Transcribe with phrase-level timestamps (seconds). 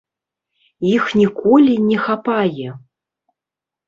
[0.91, 2.65] Іх ніколі не хапае.